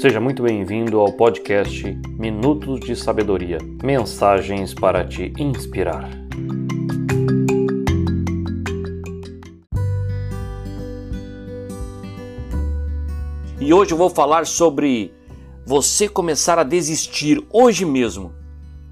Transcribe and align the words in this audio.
Seja 0.00 0.20
muito 0.20 0.44
bem-vindo 0.44 1.00
ao 1.00 1.12
podcast 1.12 1.82
Minutos 2.16 2.78
de 2.78 2.94
Sabedoria 2.94 3.58
mensagens 3.82 4.72
para 4.72 5.04
te 5.04 5.32
inspirar. 5.36 6.08
E 13.60 13.74
hoje 13.74 13.90
eu 13.90 13.98
vou 13.98 14.08
falar 14.08 14.46
sobre 14.46 15.12
você 15.66 16.08
começar 16.08 16.60
a 16.60 16.62
desistir 16.62 17.44
hoje 17.52 17.84
mesmo. 17.84 18.32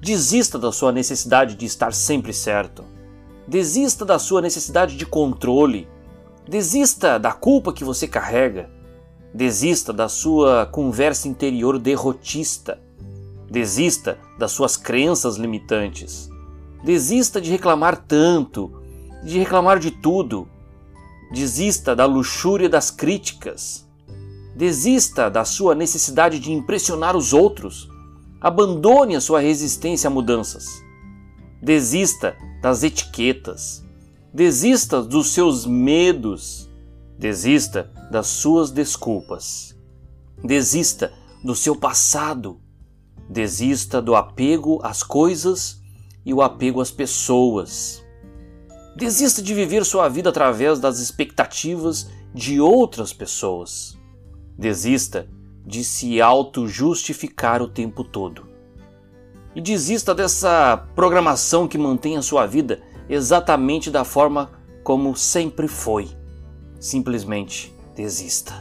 Desista 0.00 0.58
da 0.58 0.72
sua 0.72 0.90
necessidade 0.90 1.54
de 1.54 1.66
estar 1.66 1.92
sempre 1.92 2.32
certo. 2.32 2.82
Desista 3.46 4.06
da 4.06 4.18
sua 4.18 4.40
necessidade 4.40 4.96
de 4.96 5.04
controle. 5.04 5.86
Desista 6.48 7.18
da 7.18 7.32
culpa 7.32 7.74
que 7.74 7.84
você 7.84 8.08
carrega. 8.08 8.73
Desista 9.34 9.92
da 9.92 10.08
sua 10.08 10.64
conversa 10.64 11.26
interior 11.26 11.76
derrotista. 11.76 12.80
Desista 13.50 14.16
das 14.38 14.52
suas 14.52 14.76
crenças 14.76 15.36
limitantes. 15.36 16.30
Desista 16.84 17.40
de 17.40 17.50
reclamar 17.50 17.96
tanto, 17.96 18.80
de 19.24 19.36
reclamar 19.36 19.80
de 19.80 19.90
tudo. 19.90 20.46
Desista 21.32 21.96
da 21.96 22.06
luxúria 22.06 22.68
das 22.68 22.92
críticas. 22.92 23.84
Desista 24.54 25.28
da 25.28 25.44
sua 25.44 25.74
necessidade 25.74 26.38
de 26.38 26.52
impressionar 26.52 27.16
os 27.16 27.32
outros. 27.32 27.88
Abandone 28.40 29.16
a 29.16 29.20
sua 29.20 29.40
resistência 29.40 30.06
a 30.06 30.10
mudanças. 30.12 30.66
Desista 31.60 32.36
das 32.62 32.84
etiquetas. 32.84 33.84
Desista 34.32 35.02
dos 35.02 35.32
seus 35.32 35.66
medos. 35.66 36.63
Desista 37.18 37.90
das 38.10 38.26
suas 38.26 38.70
desculpas. 38.70 39.76
Desista 40.42 41.12
do 41.44 41.54
seu 41.54 41.76
passado. 41.76 42.60
Desista 43.28 44.02
do 44.02 44.14
apego 44.14 44.80
às 44.82 45.02
coisas 45.02 45.80
e 46.24 46.34
o 46.34 46.42
apego 46.42 46.80
às 46.80 46.90
pessoas. 46.90 48.04
Desista 48.96 49.42
de 49.42 49.54
viver 49.54 49.84
sua 49.84 50.08
vida 50.08 50.30
através 50.30 50.78
das 50.78 50.98
expectativas 50.98 52.10
de 52.34 52.60
outras 52.60 53.12
pessoas. 53.12 53.96
Desista 54.58 55.28
de 55.64 55.82
se 55.82 56.20
auto-justificar 56.20 57.62
o 57.62 57.68
tempo 57.68 58.04
todo. 58.04 58.46
E 59.54 59.60
desista 59.60 60.14
dessa 60.14 60.88
programação 60.94 61.68
que 61.68 61.78
mantém 61.78 62.16
a 62.16 62.22
sua 62.22 62.44
vida 62.44 62.82
exatamente 63.08 63.90
da 63.90 64.04
forma 64.04 64.50
como 64.82 65.16
sempre 65.16 65.68
foi. 65.68 66.08
Simplesmente 66.84 67.74
desista. 67.96 68.52